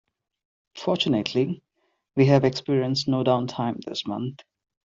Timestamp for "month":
4.07-4.39